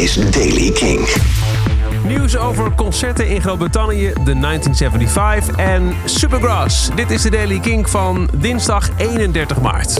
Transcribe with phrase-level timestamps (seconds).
[0.00, 1.08] is Daily King.
[2.06, 6.90] Nieuws over concerten in Groot-Brittannië, de 1975 en Supergrass.
[6.94, 9.94] Dit is de Daily King van dinsdag 31 maart.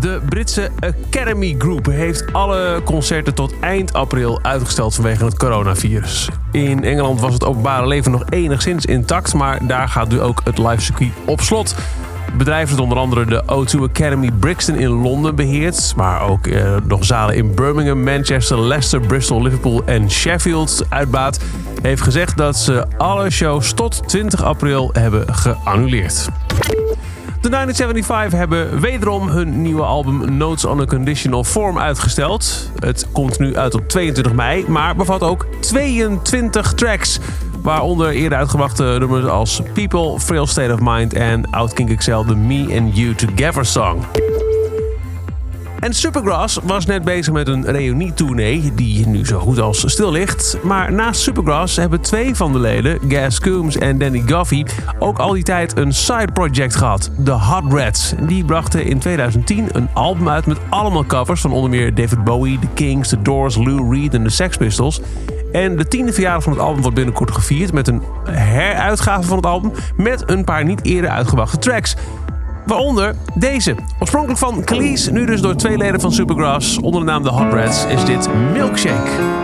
[0.00, 6.28] De Britse Academy Group heeft alle concerten tot eind april uitgesteld vanwege het coronavirus.
[6.52, 10.58] In Engeland was het openbare leven nog enigszins intact, maar daar gaat nu ook het
[10.58, 11.74] live circuit op slot.
[12.32, 16.76] Het bedrijf dat onder andere de O2 Academy Brixton in Londen beheert, maar ook eh,
[16.86, 21.38] nog zalen in Birmingham, Manchester, Leicester, Bristol, Liverpool en Sheffield uitbaat,
[21.82, 26.28] heeft gezegd dat ze alle shows tot 20 april hebben geannuleerd.
[27.40, 32.70] De 1975 hebben wederom hun nieuwe album Notes on a Conditional Form uitgesteld.
[32.78, 37.18] Het komt nu uit op 22 mei, maar bevat ook 22 tracks.
[37.62, 42.78] Waaronder eerder uitgebrachte nummers als People, Frail State of Mind en Outkink XL, de Me
[42.78, 44.04] and You Together song.
[45.82, 50.58] En Supergrass was net bezig met een reunietournee die nu zo goed als stil ligt.
[50.62, 54.66] Maar naast Supergrass hebben twee van de leden, Gas Coombs en Danny Goffey,
[54.98, 58.14] ook al die tijd een side project gehad, The Hot Rats.
[58.20, 62.58] Die brachten in 2010 een album uit met allemaal covers van onder meer David Bowie,
[62.58, 65.00] The Kings, The Doors, Lou Reed en de Sex Pistols.
[65.52, 69.46] En de tiende verjaardag van het album wordt binnenkort gevierd met een heruitgave van het
[69.46, 71.96] album met een paar niet eerder uitgebrachte tracks.
[72.66, 73.74] Waaronder deze.
[73.98, 76.78] Oorspronkelijk van Khalees, nu dus door twee leden van Supergrass.
[76.78, 79.40] Onder de naam The Hot Rats is dit Milkshake.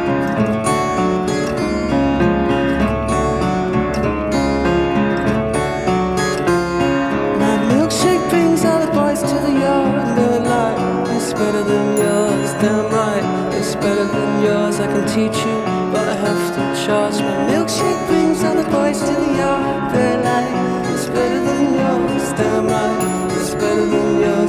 [14.81, 17.21] I can teach you, but I have to charge.
[17.21, 19.88] My milkshake brings all the boys to the yard.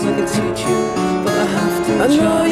[0.10, 0.80] I can teach you,
[1.24, 2.04] but I have to.
[2.04, 2.49] I know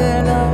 [0.00, 0.24] yard.
[0.26, 0.49] Their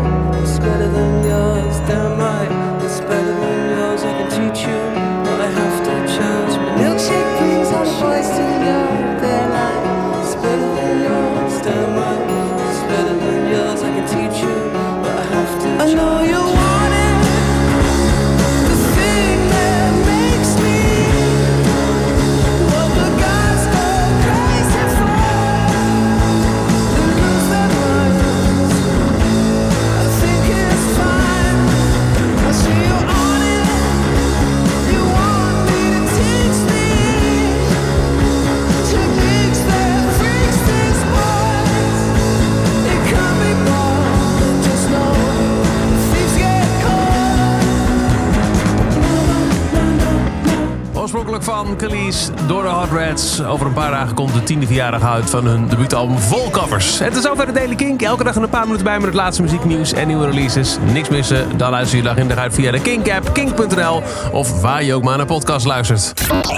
[51.56, 53.42] van Khalees door de Hot Rats.
[53.42, 56.98] Over een paar dagen komt de tiende verjaardag uit van hun debuutalbum vol covers.
[56.98, 58.02] Het is zover de Daily Kink.
[58.02, 60.76] Elke dag een paar minuten bij met het laatste muzieknieuws en nieuwe releases.
[60.92, 64.02] Niks missen, dan luister je dag in dag uit via de Kink-app, kink.nl...
[64.32, 66.12] of waar je ook maar naar podcast luistert.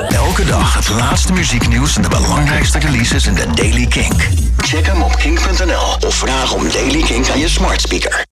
[0.08, 4.28] Elke dag het laatste muzieknieuws en de belangrijkste releases in de Daily Kink.
[4.56, 8.26] Check hem op kink.nl of vraag om Daily Kink aan je smart speaker.